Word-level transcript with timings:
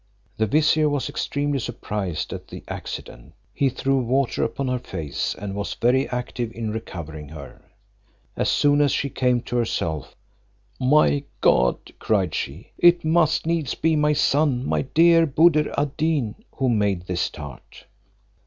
The 0.37 0.47
vizier 0.47 0.89
was 0.89 1.09
extremely 1.09 1.59
surprised 1.59 2.33
at 2.33 2.47
the 2.47 2.63
accident; 2.67 3.33
he 3.53 3.69
threw 3.69 3.99
water 3.99 4.43
upon 4.43 4.67
her 4.67 4.79
face, 4.79 5.35
and 5.35 5.53
was 5.53 5.75
very 5.75 6.09
active 6.09 6.51
in 6.53 6.71
recovering 6.71 7.29
her. 7.29 7.61
As 8.35 8.49
soon 8.49 8.81
as 8.81 8.91
she 8.91 9.11
came 9.11 9.41
to 9.43 9.57
herself, 9.57 10.15
"My 10.79 11.25
God!" 11.39 11.77
cried 11.99 12.33
she, 12.33 12.71
"it 12.79 13.05
must 13.05 13.45
needs 13.45 13.75
be 13.75 13.95
my 13.95 14.13
son, 14.13 14.65
my 14.67 14.81
dear 14.81 15.27
Buddir 15.27 15.71
ad 15.77 15.95
Deen 15.97 16.33
who 16.55 16.67
made 16.67 17.05
this 17.05 17.29
tart." 17.29 17.85